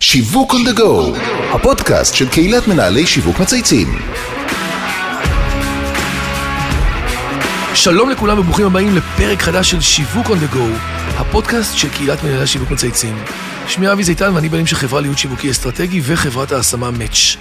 [0.00, 1.18] שיווק on the go,
[1.54, 3.98] הפודקאסט של קהילת מנהלי שיווק מצייצים.
[7.74, 10.62] שלום לכולם וברוכים הבאים לפרק חדש של שיווק on the go,
[11.16, 13.24] הפודקאסט של קהילת מנהלי שיווק מצייצים.
[13.68, 17.38] שמי אבי זיתן ואני בעלים של חברה להיות שיווקי אסטרטגי וחברת ההשמה Match.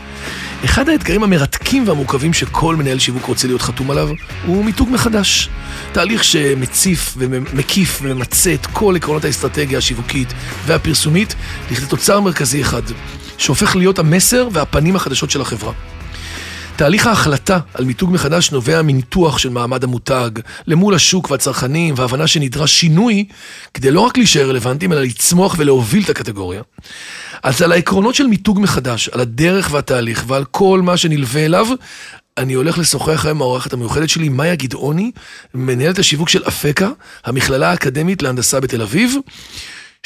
[0.66, 4.10] אחד האתגרים המרתקים והמורכבים שכל מנהל שיווק רוצה להיות חתום עליו
[4.46, 5.50] הוא מיתוג מחדש.
[5.92, 10.34] תהליך שמציף ומקיף וממצה את כל עקרונות האסטרטגיה השיווקית
[10.66, 11.36] והפרסומית
[11.72, 12.82] לכדי תוצר מרכזי אחד,
[13.38, 15.74] שהופך להיות המסר והפנים החדשות של החברה.
[16.78, 20.30] תהליך ההחלטה על מיתוג מחדש נובע מניתוח של מעמד המותג
[20.68, 23.26] למול השוק והצרכנים והבנה שנדרש שינוי
[23.74, 26.62] כדי לא רק להישאר רלוונטיים אלא לצמוח ולהוביל את הקטגוריה.
[27.44, 31.68] אז על העקרונות של מיתוג מחדש, על הדרך והתהליך ועל כל מה שנלווה אליו,
[32.38, 35.12] אני הולך לשוחח היום עם האורחת המיוחדת שלי, מאיה גדעוני,
[35.54, 36.90] מנהלת השיווק של אפקה,
[37.26, 39.16] המכללה האקדמית להנדסה בתל אביב.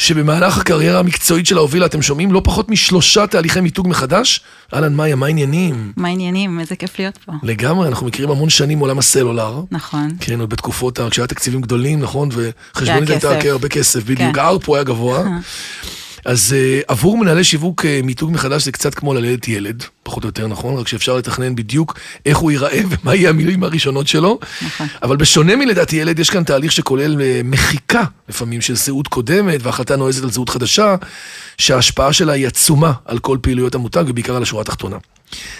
[0.01, 4.41] שבמהלך הקריירה המקצועית שלה הובילה, אתם שומעים, לא פחות משלושה תהליכי מיתוג מחדש.
[4.73, 5.91] אהלן, מאיה, מה העניינים?
[5.97, 6.59] מה העניינים?
[6.59, 7.31] איזה כיף להיות פה.
[7.43, 9.61] לגמרי, אנחנו מכירים המון שנים מעולם הסלולר.
[9.71, 10.09] נכון.
[10.19, 12.29] כן, עוד בתקופות, כשהיה תקציבים גדולים, נכון?
[12.31, 14.19] וחשבונית הייתה הרבה כסף, בדיוק.
[14.19, 14.31] כן.
[14.75, 15.23] היה גבוה.
[16.25, 20.29] אז uh, עבור מנהלי שיווק uh, מיתוג מחדש זה קצת כמו ללדת ילד, פחות או
[20.29, 20.77] יותר, נכון?
[20.77, 24.39] רק שאפשר לתכנן בדיוק איך הוא ייראה ומה יהיה המילים הראשונות שלו.
[24.61, 24.87] נכון.
[25.03, 29.95] אבל בשונה מלידת ילד, יש כאן תהליך שכולל uh, מחיקה לפעמים של זהות קודמת והחלטה
[29.95, 30.95] נועזת על זהות חדשה,
[31.57, 34.97] שההשפעה שלה היא עצומה על כל פעילויות המותג ובעיקר על השורה התחתונה.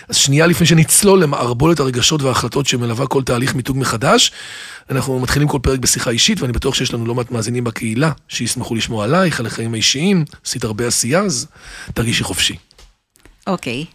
[0.07, 4.31] אז שנייה לפני שנצלול למערבולת הרגשות וההחלטות שמלווה כל תהליך מיתוג מחדש,
[4.89, 8.75] אנחנו מתחילים כל פרק בשיחה אישית, ואני בטוח שיש לנו לא מעט מאזינים בקהילה שישמחו
[8.75, 11.47] לשמוע עלייך, על החיים האישיים, עשית הרבה עשייה, אז
[11.93, 12.55] תרגישי חופשי.
[13.47, 13.85] אוקיי.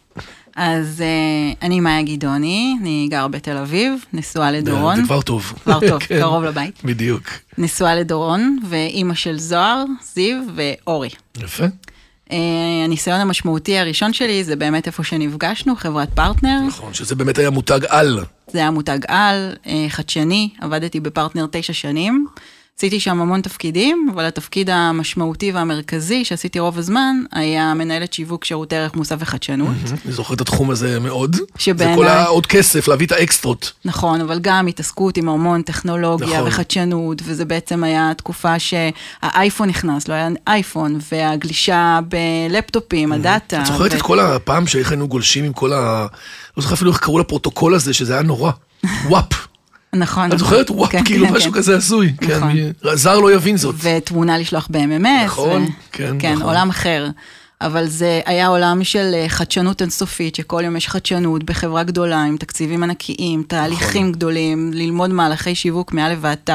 [0.56, 4.96] אז אה, אני מאיה גדעוני, אני גרה בתל אביב, נשואה לדורון.
[4.96, 5.52] זה כבר טוב.
[5.62, 6.80] כבר טוב, כן, קרוב לבית.
[6.84, 7.28] בדיוק.
[7.58, 11.08] נשואה לדורון, ואימא של זוהר, זיו ואורי.
[11.42, 11.64] יפה.
[12.32, 12.38] אה,
[12.84, 16.60] הניסיון המשמעותי הראשון שלי זה באמת איפה שנפגשנו, חברת פרטנר.
[16.66, 18.24] נכון, שזה באמת היה מותג על.
[18.46, 22.26] זה היה מותג על, אה, חדשני, עבדתי בפרטנר תשע שנים.
[22.78, 28.76] עשיתי שם המון תפקידים, אבל התפקיד המשמעותי והמרכזי שעשיתי רוב הזמן, היה מנהלת שיווק שירותי
[28.76, 29.68] ערך מוסף וחדשנות.
[30.04, 31.36] אני זוכר את התחום הזה מאוד.
[31.58, 33.72] שבעיניי- זה כל העוד כסף, להביא את האקסטרות.
[33.84, 36.48] נכון, אבל גם התעסקות עם המון טכנולוגיה נכון.
[36.48, 43.60] וחדשנות, וזה בעצם היה תקופה שהאייפון נכנס, לא היה אייפון, והגלישה בלפטופים, הדאטה.
[43.60, 46.06] את זוכרת את כל הפעם שאיך היינו גולשים עם כל ה...
[46.56, 48.50] לא זוכר אפילו איך קראו לפרוטוקול הזה, שזה היה נורא.
[49.08, 49.46] וואפ.
[49.92, 50.32] נכון.
[50.32, 50.70] את זוכרת?
[50.70, 51.58] וואפ, כן, כאילו כן, משהו כן.
[51.58, 52.12] כזה הזוי.
[52.20, 52.52] כן, נכון.
[52.52, 53.74] מי- זר לא יבין זאת.
[53.82, 55.24] ותמונה לשלוח ב-MMS.
[55.24, 55.66] נכון, ו...
[55.92, 56.46] כן, כן, נכון.
[56.46, 57.08] עולם אחר.
[57.60, 62.36] אבל זה היה עולם של אה, חדשנות אינסופית, שכל יום יש חדשנות בחברה גדולה, עם
[62.36, 64.12] תקציבים ענקיים, תהליכים נכון.
[64.12, 66.50] גדולים, ללמוד מהלכי שיווק מא' ועד ת',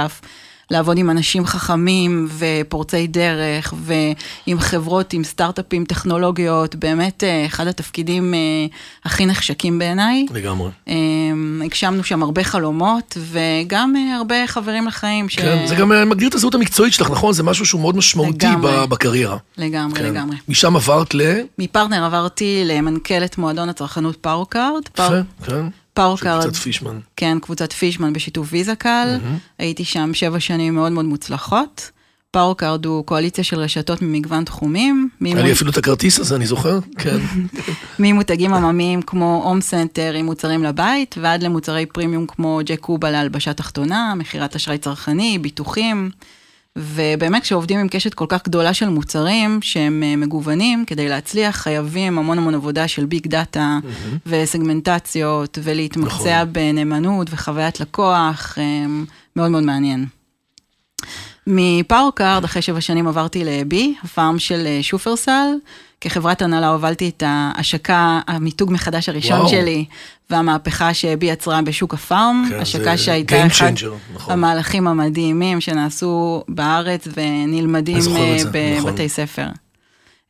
[0.72, 8.34] לעבוד עם אנשים חכמים ופורצי דרך, ועם חברות, עם סטארט-אפים, טכנולוגיות, באמת אה, אחד התפקידים
[8.34, 8.40] אה,
[9.06, 10.26] הכי נחשקים בעיניי.
[10.34, 10.70] לגמרי.
[10.88, 10.94] אה,
[11.66, 15.30] הגשמנו שם הרבה חלומות, וגם הרבה חברים לחיים.
[15.30, 15.36] ש...
[15.36, 17.34] כן, זה גם מגדיר את הזהות המקצועית שלך, נכון?
[17.34, 18.88] זה משהו שהוא מאוד משמעותי לגמרי.
[18.88, 19.38] בקריירה.
[19.58, 20.06] לגמרי, כן.
[20.06, 20.38] לגמרי.
[20.48, 21.22] משם עברת ל...
[21.60, 24.82] מפרטנר עברתי למנכ"לת מועדון הצרכנות פאורקארד.
[24.94, 25.08] יפה,
[25.46, 25.66] כן.
[25.94, 27.00] פאורקארד, של קבוצת פישמן.
[27.16, 29.18] כן, קבוצת פישמן בשיתוף ויזה קל.
[29.60, 31.92] הייתי שם שבע שנים מאוד מאוד מוצלחות.
[32.32, 35.10] פאורקארד הוא קואליציה של רשתות ממגוון תחומים.
[35.22, 36.80] היה לי ממ- אפילו את הכרטיס הזה, אני זוכר.
[36.98, 37.18] כן.
[38.00, 43.54] ממותגים עממיים כמו הום סנטר עם מוצרים לבית, ועד למוצרי פרימיום כמו ג'ק קובה להלבשה
[43.54, 46.10] תחתונה, מכירת אשראי צרכני, ביטוחים.
[46.78, 52.18] ובאמת כשעובדים עם קשת כל כך גדולה של מוצרים שהם אה, מגוונים, כדי להצליח חייבים
[52.18, 53.80] המון המון עבודה של big data
[54.26, 56.54] וסגמנטציות ולהתמקצע נכון.
[56.54, 58.86] בנאמנות וחוויית לקוח, אה,
[59.36, 60.06] מאוד מאוד מעניין.
[61.48, 65.50] מפאורקארד, אחרי שבע שנים עברתי ל-Be, הפארם של אה, שופרסל.
[66.02, 69.50] כחברת הנהלה הובלתי את ההשקה, המיתוג מחדש הראשון וואו.
[69.50, 69.86] שלי,
[70.30, 72.48] והמהפכה ש-Be יצרה בשוק הפארם.
[72.50, 74.34] כן, השקה שהייתה אחד changer, נכון.
[74.34, 78.92] המהלכים המדהימים שנעשו בארץ ונלמדים אה, נכון.
[78.92, 79.48] בבתי ספר.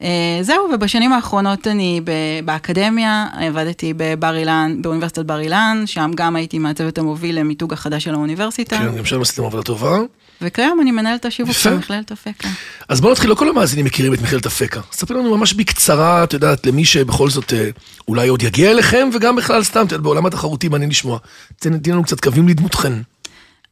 [0.02, 2.02] אה, זהו, ובשנים האחרונות אני
[2.46, 8.14] באקדמיה, עבדתי בבר אילן, באוניברסיטת בר אילן, שם גם הייתי מהצוות המוביל למיתוג החדש של
[8.14, 9.98] האוניברסיטה, כן, גם שם עשיתם עבודה טובה.
[10.42, 11.56] וכיום אני מנהלת השיווק.
[11.58, 12.48] של מכללת אפקה.
[12.90, 14.82] אז בואו נתחיל, לא כל המאזינים מכירים את מכללת אפקה.
[14.92, 17.70] ספר לנו ממש בקצרה, את יודעת, למי שבכל זאת אה,
[18.08, 21.20] אולי עוד יגיע אליכם, וגם בכלל סתם, את יודעת, בעולם התחרותי מעניין לשמוע.
[21.60, 22.94] תני לנו קצת קווים לדמותכן.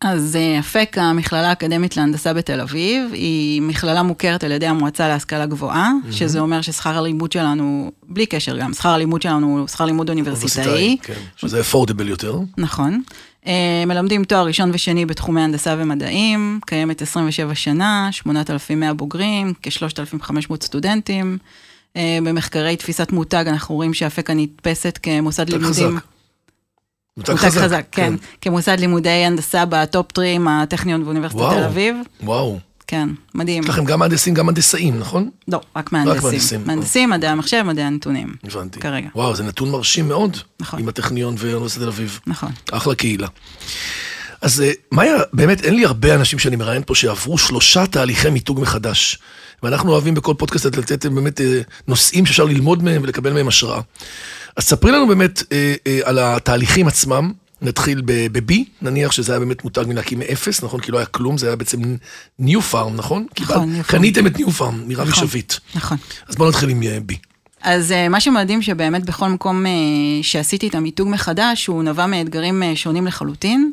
[0.02, 5.46] אז אה, אפקה, המכללה האקדמית להנדסה בתל אביב, היא מכללה מוכרת על ידי המועצה להשכלה
[5.46, 10.10] גבוהה, שזה אומר ששכר הלימוד שלנו, בלי קשר גם, שכר הלימוד שלנו הוא שכר לימוד
[10.10, 10.98] אוניברסיטאי.
[11.04, 12.40] כן, שזה אפורדבל יותר.
[12.58, 13.02] נכון.
[13.48, 21.38] אה, מלמדים תואר ראשון ושני בתחומי הנדסה ומדעים, קיימת 27 שנה, 8,100 בוגרים, כ-3,500 סטודנטים.
[21.96, 25.98] אה, במחקרי תפיסת מותג אנחנו רואים שאפקה נתפסת כמוסד מותג לימודים.
[25.98, 26.06] חזק.
[27.18, 28.14] מותג חזק, כן.
[28.42, 31.42] כמוסד לימודי הנדסה בטופ טרים, הטכניון ואוניברסיטת.
[31.42, 31.96] תל אביב.
[32.24, 32.60] וואו.
[32.90, 33.64] כן, מדהים.
[33.64, 35.30] יש לכם גם מהנדסים, גם הנדסאים, נכון?
[35.48, 36.22] לא, רק מהנדסים.
[36.24, 36.62] מהנדסים.
[36.66, 38.36] מהנדסים, מדעי המחשב, מדעי הנתונים.
[38.44, 38.80] הבנתי.
[38.80, 39.08] כרגע.
[39.16, 40.38] וואו, זה נתון מרשים מאוד.
[40.60, 40.80] נכון.
[40.80, 42.20] עם הטכניון ואוניברסיטת תל אביב.
[42.28, 42.52] נכון.
[42.72, 43.28] אחלה קהילה.
[44.42, 48.60] אז אה, מאיה, באמת, אין לי הרבה אנשים שאני מראיין פה שעברו שלושה תהליכי מיתוג
[48.60, 49.20] מחדש.
[49.64, 53.82] ואנחנו אוהבים בכל פודקאסט לתת אה, באמת אה, נושאים שאפשר ללמוד מהם ולקבל מהם השראה.
[54.58, 55.44] אז ספרי לנו באמת
[56.04, 57.32] על התהליכים עצמם.
[57.62, 60.80] נתחיל ב-B, נניח שזה היה באמת מותג מלהקים מאפס, נכון?
[60.80, 61.82] כי לא היה כלום, זה היה בעצם
[62.40, 63.26] ניו פארם, נכון?
[63.40, 63.92] נכון, New Farm.
[63.92, 65.28] קניתם את ניו פארם, מרמי נכון.
[65.28, 65.54] שביט.
[65.76, 65.98] נכון.
[66.28, 67.14] אז בואו נתחיל עם אה, Be.
[67.62, 69.72] אז אה, מה שמדהים שבאמת בכל מקום אה,
[70.22, 73.72] שעשיתי את המיתוג מחדש, הוא נבע מאתגרים שונים לחלוטין.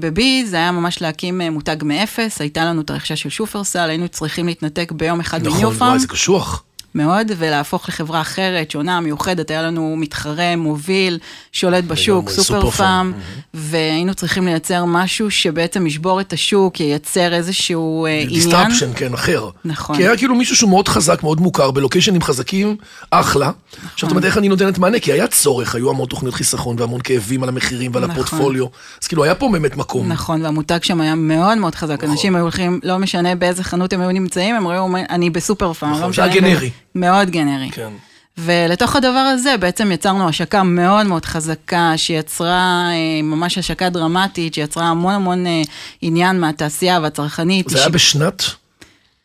[0.00, 4.46] ב-Be זה היה ממש להקים מותג מאפס, הייתה לנו את הרכישה של שופרסל, היינו צריכים
[4.46, 5.88] להתנתק ביום אחד נכון, מניופארם.
[5.88, 6.62] וואי, זה קשוח.
[6.98, 11.18] מאוד, ולהפוך לחברה אחרת, שונה, מיוחדת, היה לנו מתחרה, מוביל,
[11.52, 13.12] שולט בשוק, לגמרי, סופר פארם, פארם.
[13.54, 18.28] והיינו צריכים לייצר משהו שבעצם ישבור את השוק, ייצר איזשהו אה, עניין.
[18.28, 19.48] disruption, כן, אחר.
[19.64, 19.96] נכון.
[19.96, 22.76] כי היה כאילו מישהו שהוא מאוד חזק, מאוד מוכר, בלוקיישנים חזקים,
[23.10, 23.50] אחלה.
[23.94, 24.98] עכשיו, זאת אומרת, איך אני נותנת מענה?
[24.98, 28.12] כי היה צורך, היו המון תוכניות חיסכון והמון כאבים על המחירים ועל נכון.
[28.12, 28.66] הפורטפוליו.
[29.02, 30.12] אז כאילו, היה פה באמת מקום.
[30.12, 31.94] נכון, והמותג שם היה מאוד מאוד חזק.
[31.94, 32.10] נכון.
[32.10, 35.92] אנשים היו הולכים, לא משנה באיזה חנות הם היו נמצאים, הם אומרים, אני בסופר פארם.
[35.92, 36.70] נכון, לא זה היה גנרי.
[36.94, 37.70] מאוד גנרי.
[37.70, 37.92] כן.
[38.38, 44.86] ולתוך הדבר הזה בעצם יצרנו השקה מאוד מאוד חזקה, שיצרה אה, ממש השקה דרמטית, שיצרה
[44.86, 45.62] המון המון אה,
[46.00, 47.68] עניין מהתעשייה והצרכנית.
[47.68, 48.42] זה היה בשנת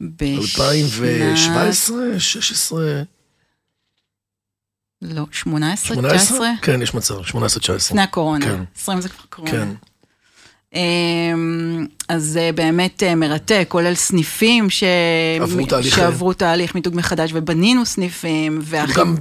[0.01, 3.01] בשנת- 2017, 16,
[5.01, 6.17] לא, 18, 18?
[6.17, 6.47] 19?
[6.61, 7.95] כן, יש מצב, 18, 19.
[7.95, 8.45] לפני הקורונה.
[8.45, 8.63] כן.
[8.75, 9.51] 20 זה כבר קורונה.
[9.51, 9.67] כן.
[10.73, 14.83] אמ, אז זה באמת אה, מרתק, כולל סניפים ש...
[15.41, 18.95] עברו תהליך, שעברו תהליך מיתוג מחדש ובנינו סניפים, ואחרי...
[18.95, 19.15] גם,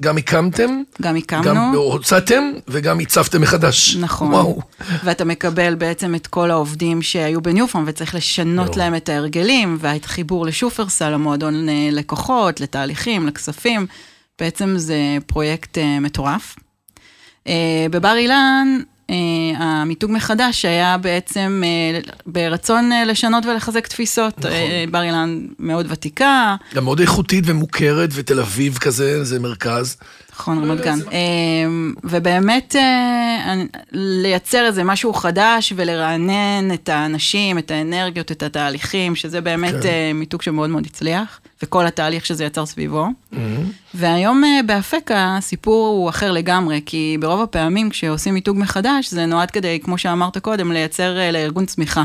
[0.00, 0.70] גם הקמתם,
[1.02, 1.44] גם הקמנו.
[1.44, 3.96] גם הוצאתם וגם הצפתם מחדש.
[3.96, 4.32] נכון.
[4.32, 4.60] וואו.
[5.04, 8.78] ואתה מקבל בעצם את כל העובדים שהיו בניופארם וצריך לשנות יואו.
[8.78, 13.86] להם את ההרגלים, והחיבור לשופרסל, המועדון אה, לקוחות, לתהליכים, לכספים,
[14.38, 14.96] בעצם זה
[15.26, 16.56] פרויקט אה, מטורף.
[17.90, 18.80] בבר אילן,
[19.56, 24.38] המיתוג מחדש היה בעצם אה, ברצון אה, לשנות ולחזק תפיסות.
[24.38, 24.50] נכון.
[24.52, 29.96] אה, בר אילן מאוד ותיקה, גם מאוד איכותית ומוכרת, ותל אביב כזה, זה מרכז.
[30.38, 30.98] נכון, רמת גן.
[31.12, 33.54] אמ, ובאמת אה,
[33.92, 39.88] לייצר איזה משהו חדש ולרענן את האנשים, את האנרגיות, את התהליכים, שזה באמת כן.
[39.88, 43.06] אה, מיתוג שמאוד מאוד הצליח, וכל התהליך שזה יצר סביבו.
[43.94, 49.50] והיום אה, באפקה הסיפור הוא אחר לגמרי, כי ברוב הפעמים כשעושים מיתוג מחדש, זה נועד
[49.50, 52.04] כדי, כמו שאמרת קודם, לייצר אה, לארגון צמיחה.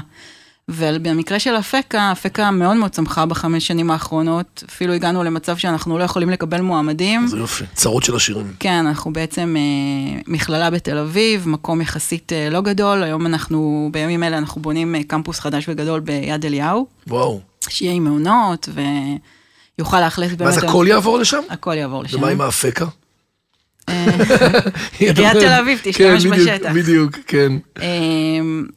[0.70, 6.04] ובמקרה של אפקה, אפקה מאוד מאוד צמחה בחמש שנים האחרונות, אפילו הגענו למצב שאנחנו לא
[6.04, 7.28] יכולים לקבל מועמדים.
[7.28, 7.64] זה יופי.
[7.74, 8.54] צרות של השירים.
[8.60, 14.24] כן, אנחנו בעצם אה, מכללה בתל אביב, מקום יחסית אה, לא גדול, היום אנחנו, בימים
[14.24, 17.42] אלה אנחנו בונים אה, קמפוס חדש וגדול ביד אליהו, וואו.
[17.70, 18.70] שיהיה עם מעונות
[19.84, 20.42] ויוכל לאכלס באמת...
[20.54, 21.42] ואז הכל יעבור לשם?
[21.50, 22.18] הכל יעבור לשם.
[22.18, 22.86] ומה עם האפקה?
[23.90, 24.06] אה,
[25.00, 26.72] עיריית תל אביב תשתמש כן, בשטח.
[26.76, 27.52] בדיוק, כן.
[27.82, 27.88] אה,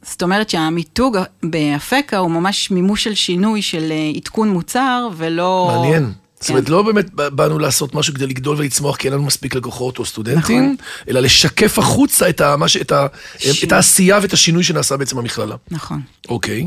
[0.02, 5.70] זאת אומרת שהמיתוג באפקה הוא ממש מימוש של שינוי של אה, עדכון מוצר ולא...
[5.74, 6.12] מעניין.
[6.34, 6.52] זאת כן.
[6.52, 10.04] אומרת, לא באמת באנו לעשות משהו כדי לגדול ולצמוח, כי אין לנו מספיק לקוחות או
[10.04, 10.76] סטודנטים, נכון.
[11.08, 13.06] אלא לשקף החוצה את ה- מה ש- את ה-
[13.38, 15.56] ש- את העשייה ואת השינוי שנעשה בעצם במכללה.
[15.70, 16.00] נכון.
[16.28, 16.66] אוקיי.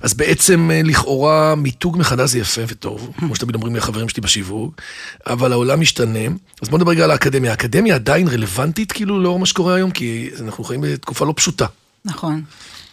[0.00, 4.20] אז בעצם אה, לכאורה מיתוג מחדש זה יפה וטוב, כמו שתמיד אומרים לי החברים שלי
[4.20, 4.80] בשיווק,
[5.26, 6.28] אבל העולם משתנה.
[6.62, 7.50] אז בוא נדבר רגע על האקדמיה.
[7.50, 11.66] האקדמיה עדיין רלוונטית כאילו לאור מה שקורה היום, כי אנחנו חיים בתקופה לא פשוטה.
[12.04, 12.42] נכון.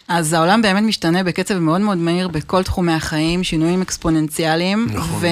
[0.08, 5.22] אז העולם באמת משתנה בקצב מאוד מאוד מהיר בכל תחומי החיים, שינויים אקספוננציאליים, נכון.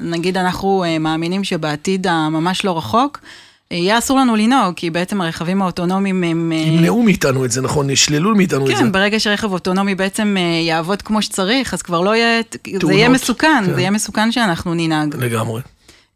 [0.00, 3.28] ונגיד אנחנו אה, מאמינים שבעתיד הממש לא רחוק, אה,
[3.72, 6.52] יהיה אסור לנו לנהוג, כי בעצם הרכבים האוטונומיים הם...
[6.52, 7.90] אה, ימנעו מאיתנו את זה, נכון?
[7.90, 8.82] ישללו מאיתנו את זה.
[8.82, 12.98] כן, ברגע שרכב אוטונומי בעצם אה, יעבוד כמו שצריך, אז כבר לא יהיה, זה תאונות,
[12.98, 13.74] יהיה מסוכן, כן.
[13.74, 15.16] זה יהיה מסוכן שאנחנו ננהג.
[15.16, 15.60] לגמרי.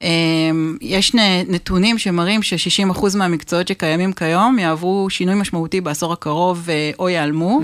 [0.02, 1.14] אמ, יש
[1.48, 7.60] נתונים שמראים ש-60% מהמקצועות שקיימים כיום יעברו שינוי משמעותי בעשור הקרוב אה, או ייעלמו,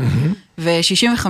[0.59, 1.27] ו-65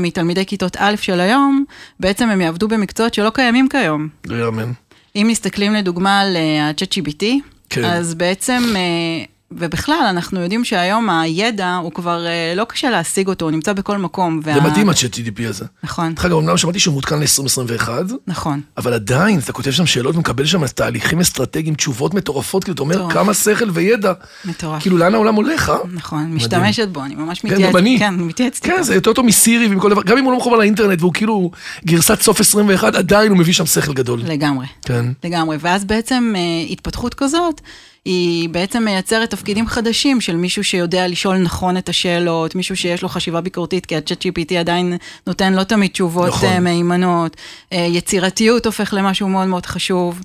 [0.00, 1.64] מתלמידי כיתות א' של היום,
[2.00, 4.08] בעצם הם יעבדו במקצועות שלא קיימים כיום.
[4.26, 4.72] לא יאמן.
[5.16, 7.24] אם מסתכלים לדוגמה על אה, ה-ChatGPT,
[7.70, 7.84] כן.
[7.84, 13.44] אז בעצם אה, ובכלל, אנחנו יודעים שהיום הידע הוא כבר אה, לא קשה להשיג אותו,
[13.44, 14.40] הוא נמצא בכל מקום.
[14.44, 15.64] זה מדהים ה-chat GDP הזה.
[15.82, 17.88] נכון, דרך אגב, אמנם שמעתי שהוא מעודכן ל-2021,
[18.26, 18.60] נכון.
[18.76, 22.96] אבל עדיין, אתה כותב שם שאלות ומקבל שם תהליכים אסטרטגיים, תשובות מטורפות, כאילו, אתה אומר
[22.96, 23.12] מטורף.
[23.12, 24.12] כמה שכל וידע.
[24.44, 24.82] מטורף.
[24.82, 25.76] כאילו, לאן העולם הולך, אה?
[25.92, 27.72] נכון, משתמשת בו, אני ממש כן, מתייעצת.
[27.72, 27.98] גם אני.
[27.98, 28.82] כן, מתייעצת כן.
[28.82, 31.50] זה יותר טוב מסירי ומכל דבר, גם אם הוא לא מחובר לאינטרנט והוא כאילו
[31.84, 34.20] גרסת סוף 21, עדיין הוא מביא שם שכל גדול.
[34.24, 34.66] לגמרי.
[34.82, 35.04] כן.
[35.24, 36.40] לגמרי, ואז בעצם אה,
[36.72, 37.60] התפתחות כזאת,
[38.04, 43.08] היא בעצם מייצרת תפקידים חדשים של מישהו שיודע לשאול נכון את השאלות, מישהו שיש לו
[43.08, 46.48] חשיבה ביקורתית, כי ה-chat GPT עדיין נותן לא תמיד תשובות נכון.
[46.48, 46.64] נכון.
[46.64, 47.36] מהימנות,
[47.72, 50.20] אה, יצירתיות הופך למשהו מאוד מאוד חשוב.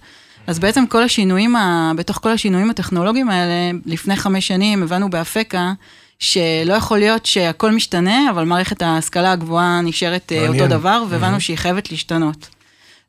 [0.48, 1.91] אז בעצם כל השינויים, ה...
[1.96, 5.74] בתוך כל השינויים הטכנולוגיים האלה, לפני חמש שנים הבנו באפקה,
[6.20, 10.62] שלא יכול להיות שהכל משתנה, אבל מערכת ההשכלה הגבוהה נשארת אה, מעניין.
[10.63, 12.55] אותו דבר, והבנו שהיא חייבת להשתנות.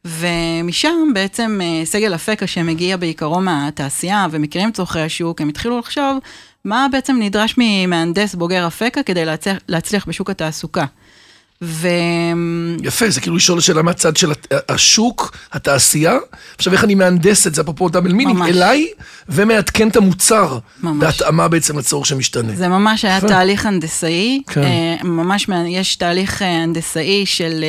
[0.06, 6.18] ומשם בעצם אה, סגל אפקה שמגיע בעיקרו מהתעשייה ומכירים צורכי השוק, הם התחילו לחשוב
[6.64, 10.84] מה בעצם נדרש ממהנדס בוגר אפקה כדי להצליח, להצליח בשוק התעסוקה.
[11.62, 11.88] ו...
[12.82, 14.32] יפה, זה כאילו לשאול שאלה מהצד של
[14.68, 16.16] השוק, התעשייה.
[16.56, 18.42] עכשיו, איך אני מהנדס את זה, אפרופו double meaning.
[18.42, 18.86] אליי,
[19.28, 21.04] ומעדכן את המוצר, ממש.
[21.04, 22.52] בהתאמה בעצם לצורך שמשתנה.
[22.54, 23.20] זה ממש היה.
[23.20, 24.62] תהליך הנדסאי, כן.
[24.62, 27.64] אה, ממש, יש תהליך אה, הנדסאי של,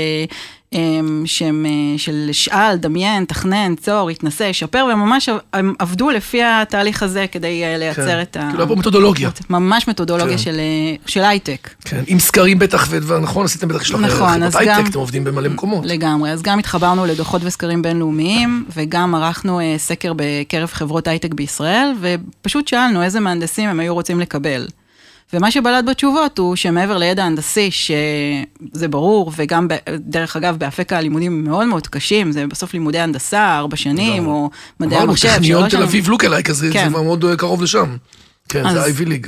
[1.26, 7.26] שהם, אה, של שאל, דמיין, תכנן, צור, התנסה, שפר, וממש הם עבדו לפי התהליך הזה
[7.32, 8.22] כדי אה, לייצר כן.
[8.22, 8.48] את ה...
[8.50, 9.30] כאילו, היה פה מתודולוגיה.
[9.50, 10.44] ממש מתודולוגיה כן.
[10.44, 11.70] של, אה, של הייטק.
[11.86, 15.24] כן, עם סקרים בטח, ונכון, עשיתם בטח, יש לכם נכון, אז הייטק, גם- אתם עובדים
[15.24, 15.86] במלא מקומות.
[15.86, 22.68] לגמרי, אז גם התחברנו לדוחות וסקרים בינלאומיים, וגם ערכנו סקר בקרב חברות הייטק בישראל, ופשוט
[22.68, 24.68] שאלנו איזה מהנדסים הם היו רוצים לקבל.
[25.34, 31.44] ומה שבלט בתשובות הוא שמעבר לידע הנדסי, שזה ברור, וגם, ב- דרך אגב, באפקה הלימודים
[31.44, 34.28] מאוד מאוד קשים, זה בסוף לימודי הנדסה, ארבע שנים.
[34.28, 35.88] או מדעי אמרנו, המחשב, טכניון שלוש תל שנים.
[35.88, 36.90] אביב look alike, אז זה כן.
[36.90, 37.98] כבר מאוד אה, קרוב לשם.
[38.50, 39.28] כן, זה אז- אייבי ליג.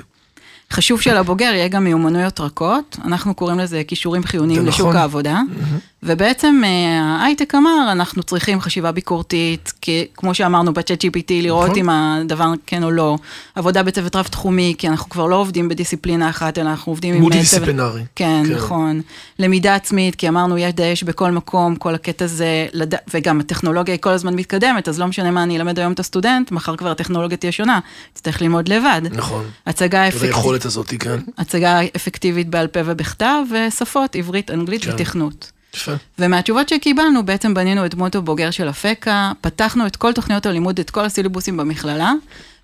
[0.73, 4.95] חשוב שלבוגר יהיה גם מיומנויות רכות, אנחנו קוראים לזה כישורים חיוניים זה לשוק נכון.
[4.95, 5.41] העבודה,
[6.03, 11.79] ובעצם אה, ההייטק אמר, אנחנו צריכים חשיבה ביקורתית, כי, כמו שאמרנו ב-chat GPT, לראות נכון.
[11.79, 13.17] אם הדבר כן או לא,
[13.55, 17.23] עבודה בצוות רב-תחומי, כי אנחנו כבר לא עובדים בדיסציפלינה אחת, אלא אנחנו עובדים עם...
[17.23, 18.01] אה, צוות- דיסציפלינרי.
[18.15, 18.53] כן, כן.
[18.53, 19.01] נכון.
[19.39, 22.93] למידה עצמית, כי אמרנו, יש דאעש בכל מקום, כל הקטע הזה, לד...
[23.13, 26.51] וגם הטכנולוגיה היא כל הזמן מתקדמת, אז לא משנה מה אני אלמד היום את הסטודנט,
[26.51, 27.79] מחר כבר הטכנולוגיה תהיה שונה,
[28.13, 29.01] תצטרך ללמוד לבד.
[29.11, 29.45] נכון.
[29.67, 30.35] הצגה אפקטיבית.
[30.35, 31.19] היכולת הזאת, כן.
[31.37, 34.91] הצגה אפקטיבית בעל פה ובכתב, ושפות, עברית, אנגלית כן.
[34.93, 35.51] ותכנות.
[35.75, 35.93] יפה.
[36.19, 40.89] ומהתשובות שקיבלנו, בעצם בנינו את דמות הבוגר של אפקה, פתחנו את כל תוכניות הלימוד, את
[40.89, 42.13] כל הסילבוסים במכללה,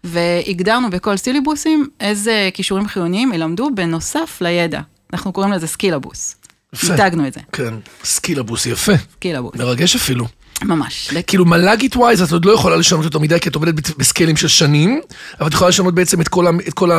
[0.03, 4.81] והגדרנו בכל סילבוסים איזה כישורים חיוניים ילמדו בנוסף לידע.
[5.13, 6.35] אנחנו קוראים לזה סקילבוס.
[6.73, 6.91] יפה.
[6.91, 7.73] מיתגנו את זה, כן.
[8.03, 8.91] סקילבוס, יפה.
[9.11, 10.25] סקילבוס, מרגש אפילו.
[10.63, 11.09] ממש.
[11.27, 14.47] כאילו מל"גית ווייז את עוד לא יכולה לשנות יותר מדי, כי את עובדת בסקיילים של
[14.47, 15.01] שנים,
[15.39, 16.89] אבל את יכולה לשנות בעצם את כל, את כל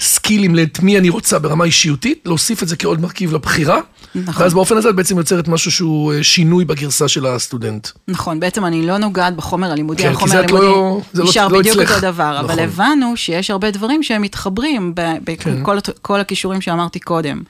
[0.00, 3.80] הסקילים, את מי אני רוצה ברמה אישיותית, להוסיף את זה כעוד מרכיב לבחירה,
[4.14, 4.42] נכון.
[4.42, 7.88] ואז באופן הזה את בעצם יוצרת משהו שהוא אה, שינוי בגרסה של הסטודנט.
[8.08, 11.58] נכון, בעצם אני לא נוגעת בחומר הלימודי, כן, החומר לא- הלימודי זה לא- נשאר לא
[11.58, 11.78] בדיוק.
[11.78, 12.58] אותו דבר, אבל נכון.
[12.58, 15.62] הבנו שיש הרבה דברים שהם מתחברים כן.
[15.62, 17.42] בכל כל הכישורים שאמרתי קודם.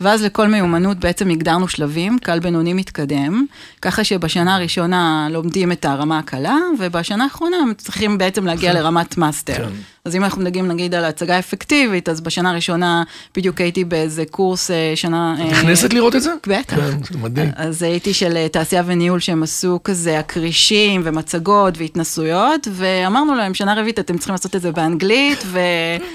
[0.00, 3.46] ואז לכל מיומנות בעצם הגדרנו שלבים, קל בינוני מתקדם,
[3.82, 9.54] ככה שבשנה הראשונה לומדים את הרמה הקלה, ובשנה האחרונה הם צריכים בעצם להגיע לרמת מאסטר.
[9.54, 9.68] כן.
[10.04, 13.02] אז אם אנחנו מדברים נגיד על הצגה אפקטיבית, אז בשנה הראשונה
[13.36, 15.34] בדיוק הייתי באיזה קורס אה, שנה...
[15.38, 16.30] אה, נכנסת לראות את זה?
[16.46, 16.76] בטח.
[16.76, 17.50] כן, זה מדהים.
[17.56, 23.74] אז הייתי של אה, תעשייה וניהול שהם עשו כזה הכרישים ומצגות והתנסויות, ואמרנו להם, שנה
[23.74, 25.58] רביעית אתם צריכים לעשות את זה באנגלית, ו...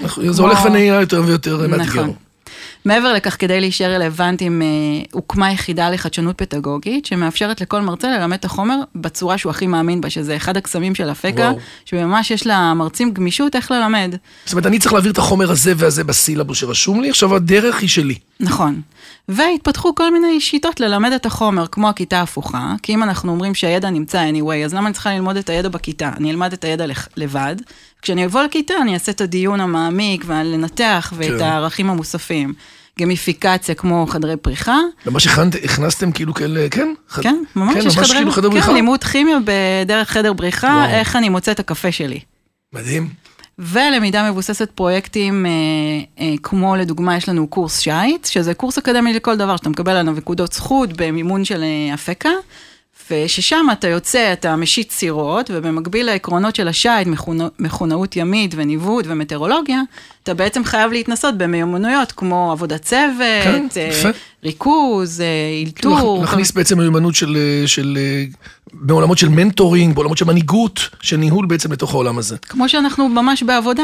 [0.01, 1.83] נכון, זה הולך ונהיה יותר ויותר מאתגר.
[1.83, 2.13] נכון.
[2.85, 4.67] מעבר לכך, כדי להישאר רלוונטיים, אה,
[5.11, 10.09] הוקמה יחידה לחדשנות פדגוגית, שמאפשרת לכל מרצה ללמד את החומר בצורה שהוא הכי מאמין בה,
[10.09, 11.51] שזה אחד הקסמים של אפקה.
[11.85, 14.15] שממש יש למרצים גמישות איך ללמד.
[14.45, 17.89] זאת אומרת, אני צריך להעביר את החומר הזה והזה בסילבוס שרשום לי, עכשיו הדרך היא
[17.89, 18.15] שלי.
[18.39, 18.81] נכון.
[19.29, 23.89] והתפתחו כל מיני שיטות ללמד את החומר, כמו הכיתה ההפוכה, כי אם אנחנו אומרים שהידע
[23.89, 26.11] נמצא anyway, אז למה אני צריכה ללמוד את הידע בכיתה?
[26.17, 26.85] אני אלמד את הידע
[27.17, 27.55] לבד,
[28.03, 31.41] כשאני אבוא לכיתה אני אעשה את הדיון המעמיק ולנתח ואת כן.
[31.45, 32.53] הערכים המוספים.
[32.99, 35.27] גמיפיקציה כמו חדרי פריחה, ממש
[35.63, 36.93] הכנסתם כאילו כאלה, כן?
[37.09, 38.67] ח- כן, ממש כן, יש ממש חדרי, כאילו חדר בריחה.
[38.67, 40.89] כן, לימוד כימיה בדרך חדר בריחה, וואו.
[40.99, 42.19] איך אני מוצא את הקפה שלי.
[42.73, 43.09] מדהים.
[43.59, 45.51] ולמידה מבוססת פרויקטים, אה,
[46.19, 50.13] אה, כמו לדוגמה יש לנו קורס שייט, שזה קורס אקדמי לכל דבר, שאתה מקבל עליו
[50.13, 52.29] נקודות זכות במימון של אה, אפקה,
[53.11, 59.81] וששם אתה יוצא, אתה משית סירות, ובמקביל לעקרונות של השיט, מכונא, מכונאות ימית וניווט ומטאורולוגיה,
[60.23, 64.11] אתה בעצם חייב להתנסות במיומנויות כמו עבודת צוות, כן, אה.
[64.43, 65.25] ריכוז, אה,
[65.75, 66.21] כאילו, אילתור.
[66.21, 67.97] להכניס בעצם מיומנות של, אה, של,
[68.73, 72.37] בעולמות של מנטורינג, בעולמות של מנהיגות, של ניהול בעצם לתוך העולם הזה.
[72.37, 73.83] כמו שאנחנו ממש בעבודה,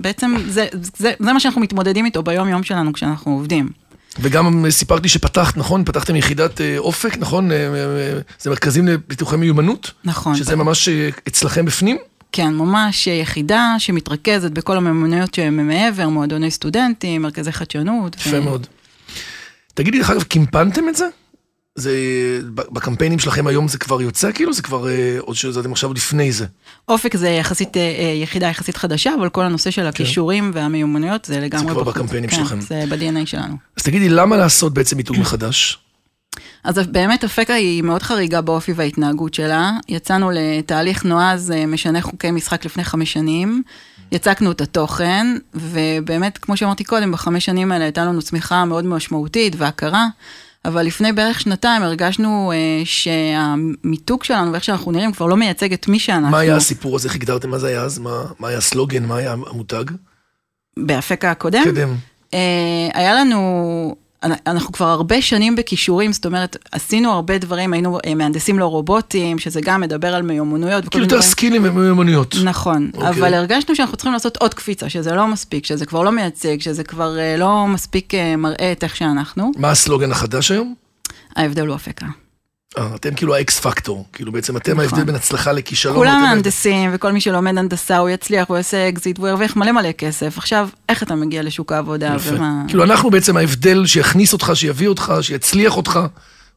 [0.00, 0.66] בעצם זה,
[0.96, 3.85] זה, זה מה שאנחנו מתמודדים איתו ביום-יום שלנו כשאנחנו עובדים.
[4.20, 5.84] וגם סיפרת לי שפתחת, נכון?
[5.84, 7.52] פתחתם יחידת אה, אופק, נכון?
[7.52, 9.90] אה, אה, זה מרכזים לפיתוחי מיומנות?
[10.04, 10.36] נכון.
[10.36, 10.88] שזה ממש
[11.28, 11.96] אצלכם בפנים?
[12.32, 18.16] כן, ממש יחידה שמתרכזת בכל המיומנויות שהן מעבר, מועדוני סטודנטים, מרכזי חדשנות.
[18.16, 18.66] יפה ו- מאוד.
[19.74, 21.06] תגידי, דרך אגב, קימפנתם את זה?
[21.76, 21.92] זה,
[22.54, 24.52] בקמפיינים שלכם היום זה כבר יוצא כאילו?
[24.52, 26.46] זה כבר, אה, עוד שאתם עכשיו לפני זה.
[26.88, 31.40] אופק זה יחסית, אה, אה, יחידה יחסית חדשה, אבל כל הנושא של הכישורים והמיומנויות זה
[31.40, 31.94] לגמרי כבר בחוץ.
[31.94, 32.60] בקמפיינים כן, שלכם.
[32.60, 33.56] זה ב-DNA שלנו.
[33.76, 35.78] אז תגידי, למה לעשות בעצם מיתוג מחדש?
[36.64, 39.72] אז באמת אפקה היא מאוד חריגה באופי וההתנהגות שלה.
[39.88, 43.62] יצאנו לתהליך נועז משנה חוקי משחק לפני חמש שנים.
[44.12, 49.54] יצקנו את התוכן, ובאמת, כמו שאמרתי קודם, בחמש שנים האלה הייתה לנו צמיחה מאוד משמעותית
[49.58, 50.06] והכרה,
[50.66, 55.88] אבל לפני בערך שנתיים הרגשנו אה, שהמיתוג שלנו ואיך שאנחנו נראים כבר לא מייצג את
[55.88, 56.30] מי שאנחנו.
[56.30, 57.08] מה היה הסיפור הזה?
[57.08, 57.98] איך הגדרתם מה זה היה אז?
[57.98, 59.04] מה, מה היה הסלוגן?
[59.04, 59.84] מה היה המותג?
[60.78, 61.64] באפקה הקודם?
[61.64, 61.94] קדם.
[62.34, 68.14] אה, היה לנו, אנחנו כבר הרבה שנים בכישורים, זאת אומרת, עשינו הרבה דברים, היינו אה,
[68.14, 70.88] מהנדסים לא רובוטים, שזה גם מדבר על מיומנויות.
[70.88, 71.22] כאילו יותר.
[71.22, 72.34] סקילים ומיומנויות.
[72.44, 73.08] נכון, אוקיי.
[73.08, 76.84] אבל הרגשנו שאנחנו צריכים לעשות עוד קפיצה, שזה לא מספיק, שזה כבר לא מייצג, שזה
[76.84, 79.52] כבר אה, לא מספיק אה, מראה את איך שאנחנו.
[79.56, 80.74] מה הסלוגן החדש היום?
[81.36, 82.06] ההבדל הוא אפקה.
[82.78, 84.06] אתם כאילו האקס פקטור.
[84.12, 84.84] כאילו בעצם אתם נכון.
[84.84, 85.96] ההבדל בין הצלחה לכישלון.
[85.96, 89.92] כולם מהנדסים, וכל מי שלומד הנדסה, הוא יצליח, הוא יעשה אקזיט, והוא ירוויח מלא מלא
[89.92, 90.38] כסף.
[90.38, 92.16] עכשיו, איך אתה מגיע לשוק העבודה.
[92.22, 92.62] ומה...
[92.68, 96.00] כאילו אנחנו בעצם ההבדל שיכניס אותך, שיביא אותך, שיצליח אותך.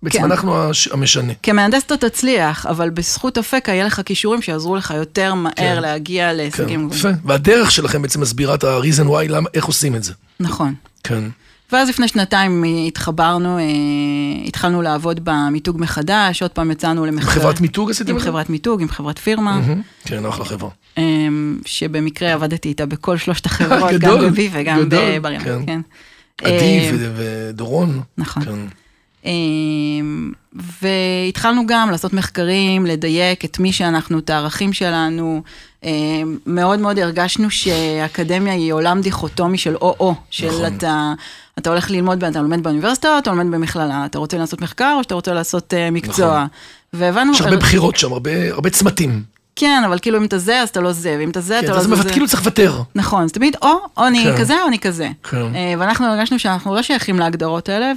[0.03, 0.23] בעצם כן.
[0.23, 1.33] אנחנו המשנה.
[1.43, 5.81] כמהנדס אתה תצליח, אבל בזכות אפקה יהיה לך כישורים שיעזרו לך יותר מהר כן.
[5.81, 7.15] להגיע כן, להישגים גבוהים.
[7.15, 7.27] יפה.
[7.27, 10.13] והדרך שלכם בעצם מסבירה את ה-reason why, למה, איך עושים את זה.
[10.39, 10.73] נכון.
[11.03, 11.23] כן.
[11.71, 13.63] ואז לפני שנתיים התחברנו, אה,
[14.45, 17.31] התחלנו לעבוד במיתוג מחדש, עוד פעם יצאנו עם למחקר.
[17.31, 18.27] חברת מיתוג עשיתם עם את זה?
[18.29, 19.61] חברת מיתוג, עם חברת פירמה.
[20.05, 20.69] כן, אחלה חברה.
[20.97, 21.03] אה,
[21.65, 25.41] שבמקרה עבדתי איתה בכל שלושת החברות, גם בבי וגם גדול, בבר ים.
[25.41, 25.61] כן.
[25.67, 25.81] כן.
[26.45, 27.13] עדי אה, ו-
[27.49, 28.01] ודורון.
[28.17, 28.43] נכון.
[28.43, 28.59] כן.
[30.81, 35.43] והתחלנו גם לעשות מחקרים, לדייק את מי שאנחנו, את הערכים שלנו.
[36.45, 40.65] מאוד מאוד הרגשנו שאקדמיה היא עולם דיכוטומי של או-או, של נכון.
[40.77, 41.13] אתה,
[41.59, 45.03] אתה הולך ללמוד, אתה לומד באוניברסיטה, או אתה לומד במכללה, אתה רוצה לעשות מחקר או
[45.03, 46.27] שאתה רוצה לעשות אה, מקצוע.
[46.35, 46.47] נכון.
[46.93, 47.31] והבנו...
[47.33, 49.23] יש הרבה בחירות שם, הרבה הרבה צמתים.
[49.55, 51.73] כן, אבל כאילו אם אתה זה, אז אתה לא זה, ואם אתה זה, כן, אתה
[51.73, 51.95] לא אז זה.
[51.95, 52.81] מבט- כאילו צריך לוותר.
[52.95, 53.67] נכון, זה תמיד או,
[53.97, 54.37] או אני כן.
[54.37, 55.09] כזה או אני כזה.
[55.29, 55.37] כן.
[55.55, 57.91] אה, ואנחנו הרגשנו שאנחנו לא שייכים להגדרות האלה,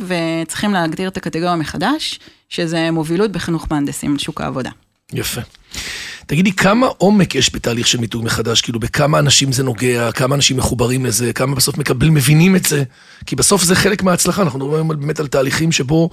[0.44, 4.70] וצריכים להגדיר את הקטגוריה מחדש, שזה מובילות בחינוך מהנדסים לשוק העבודה.
[5.12, 5.40] יפה.
[6.26, 8.60] תגידי, כמה עומק יש בתהליך של מיתוג מחדש?
[8.60, 12.82] כאילו, בכמה אנשים זה נוגע, כמה אנשים מחוברים לזה, כמה בסוף מקבלים, מבינים את זה?
[13.26, 16.10] כי בסוף זה חלק מההצלחה, אנחנו מדברים באמת על תהליכים שבו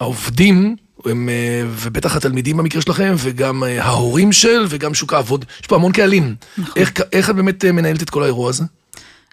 [0.00, 5.66] העובדים, הם, אה, ובטח התלמידים במקרה שלכם, וגם אה, ההורים של, וגם שוק העבוד, יש
[5.66, 6.34] פה המון קהלים.
[6.58, 6.72] נכון.
[6.76, 8.64] איך, איך את באמת אה, מנהלת את כל האירוע הזה?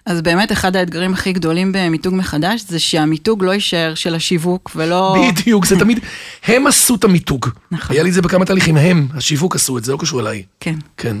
[0.06, 5.16] אז באמת אחד האתגרים הכי גדולים במיתוג מחדש, זה שהמיתוג לא יישאר של השיווק ולא...
[5.32, 6.00] בדיוק, זה תמיד,
[6.44, 7.46] הם עשו את המיתוג.
[7.70, 7.96] נכון.
[7.96, 10.42] היה לי את זה בכמה תהליכים, הם, השיווק עשו את זה, לא קשור אליי.
[10.60, 11.16] כן, כן,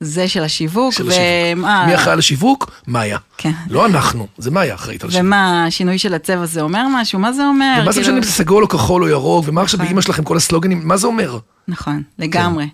[0.00, 0.92] זה של השיווק.
[0.92, 1.66] של ו- השיווק.
[1.66, 2.70] אה, מי אחראי על השיווק?
[2.86, 3.18] מאיה.
[3.38, 3.52] כן.
[3.70, 5.26] לא אנחנו, זה מאיה אחראית על השיווק.
[5.26, 7.18] ומה, השינוי של הצבע זה אומר משהו?
[7.18, 7.78] מה זה אומר?
[7.82, 9.88] ומה זה כאילו- משנה אם זה סגול או כחול או ירוק, ומה עכשיו נכון.
[9.88, 11.38] באמא שלכם כל הסלוגנים, מה זה אומר?
[11.68, 12.68] נכון, לגמרי.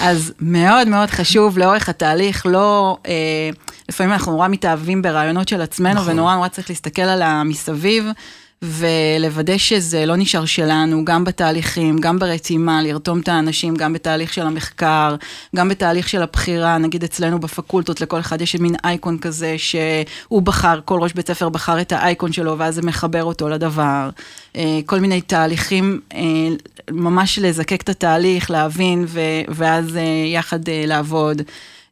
[0.00, 2.96] אז מאוד מאוד חשוב לאורך התהליך, לא...
[3.06, 3.50] אה,
[3.90, 6.12] לפעמים אנחנו נורא מתאהבים ברעיונות של עצמנו, נכון.
[6.12, 8.04] ונורא נורא צריך להסתכל על המסביב,
[8.62, 14.46] ולוודא שזה לא נשאר שלנו, גם בתהליכים, גם ברתימה, לרתום את האנשים, גם בתהליך של
[14.46, 15.16] המחקר,
[15.56, 20.80] גם בתהליך של הבחירה, נגיד אצלנו בפקולטות, לכל אחד יש מין אייקון כזה, שהוא בחר,
[20.84, 24.10] כל ראש בית ספר בחר את האייקון שלו, ואז זה מחבר אותו לדבר.
[24.56, 26.20] אה, כל מיני תהליכים, אה,
[26.90, 31.42] ממש לזקק את התהליך, להבין, ו- ואז אה, יחד לעבוד.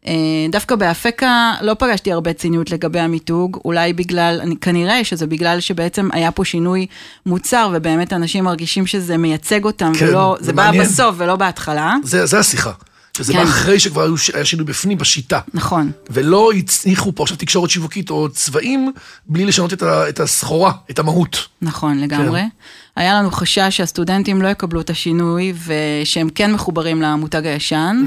[0.06, 0.12] אה,
[0.50, 6.30] דווקא באפקה לא פגשתי הרבה ציניות לגבי המיתוג, אולי בגלל, כנראה שזה בגלל שבעצם היה
[6.30, 6.86] פה שינוי
[7.26, 10.70] מוצר, ובאמת אנשים מרגישים שזה מייצג אותם, כן, ולא, זה זה בא.
[10.80, 11.96] בסוף ולא בהתחלה.
[12.04, 12.72] זה זה השיחה.
[13.18, 13.38] שזה כן.
[13.38, 15.40] בא אחרי שכבר היו היה שינוי בפנים, בשיטה.
[15.54, 18.92] נכון, ולא הצליחו פה עכשיו תקשורת שיווקית או צבעים,
[19.26, 21.46] בלי לשנות את ה- את הסחורה, את המהות.
[21.62, 22.40] נכון, לגמרי.
[22.40, 22.48] כן.
[22.96, 28.04] היה לנו חשש שהסטודנטים לא יקבלו את השינוי, ושהם כן מחוברים למותג הישן,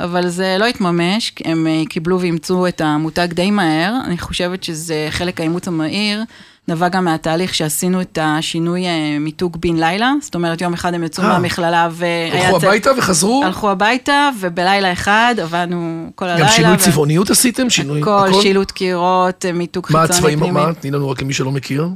[0.00, 3.94] אבל זה לא התממש, הם אה, קיבלו ואימצו את המותג די מהר.
[4.04, 6.22] אני חושבת שזה חלק האימוץ המהיר,
[6.68, 11.04] נבע גם מהתהליך שעשינו את השינוי אה, מיתוג בן לילה, זאת אומרת יום אחד הם
[11.04, 11.28] יצאו אה.
[11.28, 12.48] מהמכללה והיה...
[12.48, 13.42] הלכו הביתה וחזרו?
[13.44, 16.46] הלכו הביתה, ובלילה אחד עבדנו כל הלילה.
[16.46, 17.70] גם שינוי ו- צבעוניות עשיתם?
[17.70, 20.38] שינוי הכל, שילוט קירות, אה, מיתוג מה חיצוני הצבעים?
[20.38, 20.60] פנימי.
[20.60, 20.74] מה?
[20.74, 21.88] תני לנו רק למי שלא מכיר.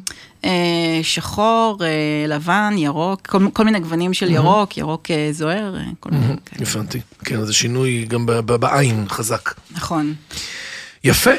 [1.03, 1.79] שחור,
[2.29, 6.69] לבן, ירוק, כל, כל מיני גוונים של ירוק, ירוק זוהר, כל מיני כאלה.
[6.71, 7.01] הבנתי.
[7.25, 9.55] כן, זה שינוי גם בעין חזק.
[9.71, 10.15] נכון.
[11.05, 11.31] יפה.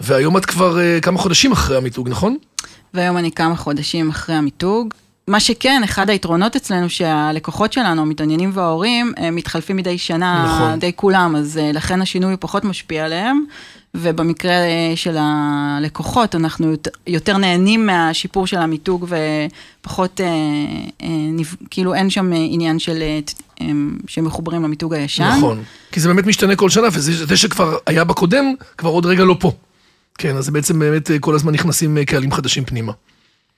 [0.00, 2.36] והיום את כבר כמה חודשים אחרי המיתוג, נכון?
[2.96, 4.94] והיום אני כמה חודשים אחרי המיתוג.
[5.28, 10.78] מה שכן, אחד היתרונות אצלנו שהלקוחות שלנו, המתעניינים וההורים, הם מתחלפים מדי שנה, נכון.
[10.78, 13.44] די כולם, אז אה, לכן השינוי פחות משפיע עליהם.
[13.94, 19.06] ובמקרה אה, של הלקוחות, אנחנו יות- יותר נהנים מהשיפור של המיתוג
[19.82, 20.26] ופחות, אה,
[21.02, 21.08] אה,
[21.70, 23.02] כאילו אין שם עניין של,
[23.60, 23.66] אה,
[24.06, 25.32] שמחוברים למיתוג הישן.
[25.38, 25.62] נכון.
[25.92, 29.36] כי זה באמת משתנה כל שנה, וזה זה שכבר היה בקודם, כבר עוד רגע לא
[29.40, 29.52] פה.
[30.18, 32.92] כן, אז בעצם באמת אה, כל הזמן נכנסים אה, קהלים חדשים פנימה.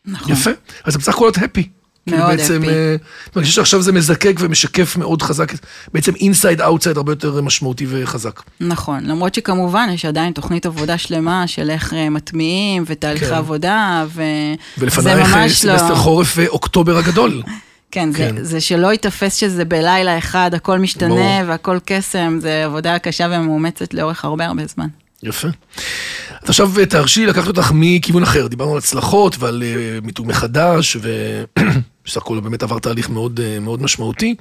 [0.06, 0.32] נכון.
[0.32, 0.50] יפה.
[0.84, 1.68] אז בסך הכל את הפי.
[2.10, 2.62] מאוד בעצם.
[2.64, 2.96] אה,
[3.36, 5.52] אני חושב שעכשיו זה מזקק ומשקף מאוד חזק,
[5.94, 8.42] בעצם inside outside הרבה יותר משמעותי וחזק.
[8.60, 13.34] נכון, למרות שכמובן יש עדיין תוכנית עבודה שלמה של איך מטמיעים ותהליכי כן.
[13.34, 15.94] עבודה, וזה ולפנייך אה, ממש סמסטר לא...
[15.94, 17.42] חורף ואוקטובר הגדול.
[17.90, 18.44] כן, זה, כן.
[18.44, 21.42] זה שלא ייתפס שזה בלילה אחד, הכל משתנה ברור.
[21.46, 24.86] והכל קסם, זה עבודה קשה ומאומצת לאורך הרבה הרבה זמן.
[25.22, 25.48] יפה.
[26.42, 30.96] אז עכשיו אה, תרשי לקחת אותך מכיוון אחר, דיברנו על הצלחות ועל אה, מיתוג מחדש,
[30.96, 34.34] ובסך הכל באמת עבר תהליך מאוד, אה, מאוד משמעותי.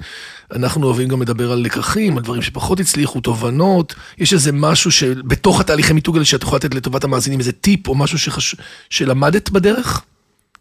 [0.54, 3.94] אנחנו אוהבים גם לדבר על לקחים, על דברים שפחות הצליחו, תובנות.
[4.18, 7.94] יש איזה משהו שבתוך התהליכי מיתוג האלה שאת יכולה לתת לטובת המאזינים, איזה טיפ או
[7.94, 8.54] משהו שחש...
[8.90, 10.02] שלמדת בדרך?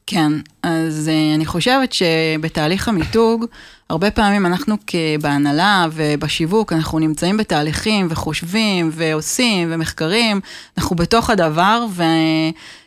[0.07, 0.31] כן,
[0.63, 3.45] אז אה, אני חושבת שבתהליך המיתוג,
[3.89, 4.75] הרבה פעמים אנחנו
[5.21, 10.39] בהנהלה ובשיווק, אנחנו נמצאים בתהליכים וחושבים ועושים ומחקרים,
[10.77, 11.85] אנחנו בתוך הדבר,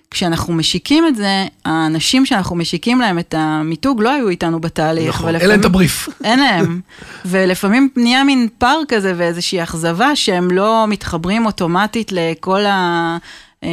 [0.08, 5.08] וכשאנחנו משיקים את זה, האנשים שאנחנו משיקים להם את המיתוג לא היו איתנו בתהליך.
[5.08, 6.08] נכון, אין להם את הבריף.
[6.24, 6.80] אין להם.
[7.24, 13.18] ולפעמים נהיה מין פער כזה ואיזושהי אכזבה שהם לא מתחברים אוטומטית לכל ה...
[13.64, 13.68] אה,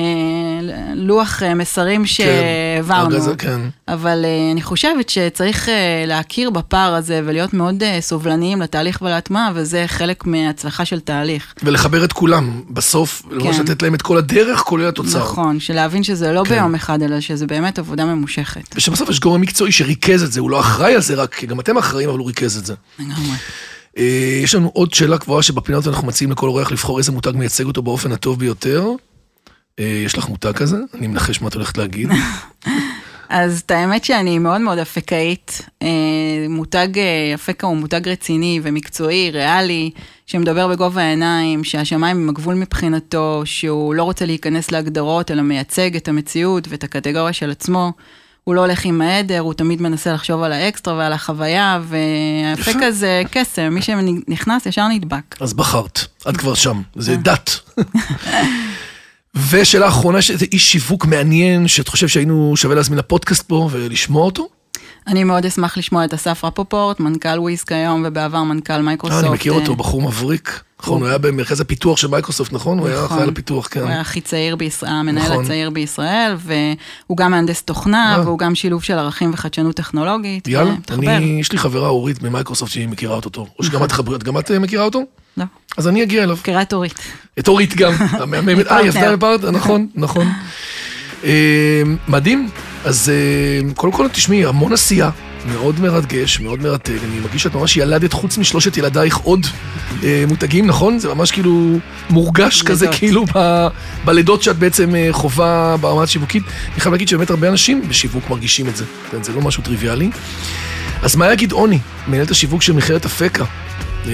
[0.95, 3.15] לוח אה, מסרים שהעברנו.
[3.15, 3.62] ארגז, כן.
[3.88, 5.69] אבל אה, אני חושבת שצריך
[6.08, 11.54] להכיר בפער הזה ולהיות מאוד סובלניים לתהליך ולהטמעה, וזה חלק מהצלחה של תהליך.
[11.63, 15.19] ולחבר את כולם, בסוף, ממש לתת להם את כל הדרך, כולל התוצר.
[15.19, 16.56] נכון, שלהבין שזה לא כן.
[16.56, 18.76] ביום אחד, אלא שזה באמת עבודה ממושכת.
[18.76, 21.60] ושבסוף יש גורם מקצועי שריכז את זה, הוא לא אחראי על זה רק, כי גם
[21.60, 22.73] אתם אחראים, אבל הוא ריכז את זה.
[23.00, 23.36] לגמרי.
[24.43, 27.65] יש לנו עוד שאלה קבועה שבפינה הזאת אנחנו מציעים לכל אורח לבחור איזה מותג מייצג
[27.65, 28.86] אותו באופן הטוב ביותר.
[29.80, 30.78] אה, יש לך מותג כזה?
[30.94, 32.10] אני מנחש מה את הולכת להגיד.
[33.30, 35.62] אז את האמת שאני מאוד מאוד אפקאית.
[35.82, 35.88] אה,
[36.50, 39.92] מותג אה, אפקה הוא מותג רציני ומקצועי, ריאלי,
[40.26, 46.08] שמדבר בגובה העיניים, שהשמיים הם הגבול מבחינתו, שהוא לא רוצה להיכנס להגדרות, אלא מייצג את
[46.08, 47.92] המציאות ואת הקטגוריה של עצמו.
[48.44, 53.22] הוא לא הולך עם העדר, הוא תמיד מנסה לחשוב על האקסטרה ועל החוויה, והאפקה זה
[53.32, 55.36] קסם, מי שנכנס ישר נדבק.
[55.40, 57.60] אז בחרת, את כבר שם, זה דת.
[59.52, 64.48] ושאלה אחרונה, שזה איש שיווק מעניין, שאת חושב שהיינו שווה להזמין לפודקאסט פה ולשמוע אותו?
[65.08, 69.24] אני מאוד אשמח לשמוע את אסף רפופורט, מנכ"ל וויז כיום, ובעבר מנכ"ל מייקרוסופט.
[69.24, 70.62] אה, אני מכיר אותו, אה, בחור מבריק.
[70.80, 72.80] נכון, הוא היה במרכז הפיתוח של מייקרוסופט, נכון?
[72.80, 73.08] הוא היה נכון.
[73.08, 73.80] אחראי על הפיתוח, כן.
[73.80, 75.46] הוא היה הכי צעיר בישראל, המנהל נכון.
[75.46, 78.22] הצעיר בישראל, והוא גם מהנדס תוכנה, אה.
[78.22, 80.48] והוא גם שילוב של ערכים וחדשנות טכנולוגית.
[80.48, 80.74] יאללה.
[80.92, 84.52] אני, יש לי חברה אורית ממייקרוסופט שהיא מכירה אותו, או שגם את חברת, גם את
[84.52, 85.02] מכירה אותו?
[85.38, 85.44] לא,
[85.78, 86.38] אז אני אגיע אליו.
[86.40, 87.00] מכירה את אורית.
[87.40, 90.28] את אורית גם, המהממת, אה, עבדה בפרטנר, נכון, נכון.
[92.08, 92.50] מדהים,
[92.88, 95.10] אז אה, קודם כל תשמעי, המון עשייה,
[95.52, 99.47] מאוד מרגש, מאוד מרתק, אני מרגיש שאת ממש ילדת חוץ משלושת ילדייך עוד
[100.04, 101.00] אה, מותגים, נכון?
[101.00, 103.00] זה ממש כאילו מורגש כזה, לידות.
[103.00, 103.67] כאילו ב-
[104.06, 106.43] בלידות שאת בעצם אה, חווה ברמה השיווקית.
[106.73, 110.10] אני חייב להגיד שבאמת הרבה אנשים בשיווק מרגישים את זה, כן, זה לא משהו טריוויאלי.
[111.02, 113.45] אז מאיה גדעוני, מנהלת השיווק של מכללת אפקה.
[114.08, 114.12] אה,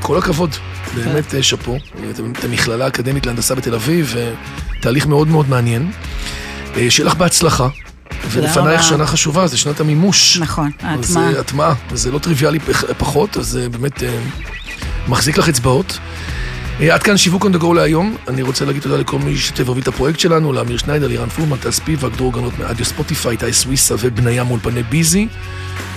[0.00, 0.50] כל הכבוד,
[0.94, 1.72] באמת שאפו.
[1.74, 4.32] אה, אתם אתם מכללה אקדמית להנדסה בתל אביב, אה,
[4.80, 5.90] תהליך מאוד מאוד מעניין.
[6.76, 7.68] אה, שיהיה לך בהצלחה.
[8.30, 8.82] ולפנייך.
[8.82, 10.38] שנה חשובה, זה שנת המימוש.
[10.38, 11.32] נכון, ההטמעה.
[11.34, 14.18] אה, הטמעה, וזה לא טריוויאלי פח- פחות, אז זה באמת אה,
[15.08, 15.98] מחזיק לך אצבעות.
[16.80, 18.16] אה, עד כאן שיווק on the go להיום.
[18.28, 19.34] אני רוצה להגיד תודה לכל מי
[19.64, 23.52] והוביל את הפרויקט שלנו, לאמיר שניידר, לירן פורמן, טל ספיבק, דרור גנות מאדיו ספוטיפיי, טי
[23.52, 25.28] סוויסה ובניה מאולפני ביזי.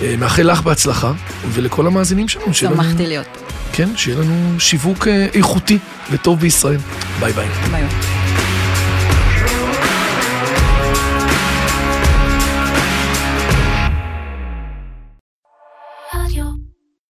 [0.02, 1.12] אה, מאחל לך בהצלחה,
[1.52, 2.54] ולכל המאזינים שלנו.
[2.54, 3.40] שמחתי להיות פה.
[3.72, 5.78] כן, שיהיה לנו שיווק אה, איכותי
[6.10, 6.78] וטוב בישראל.
[7.20, 7.48] ביי ביי.
[7.70, 8.17] ביי.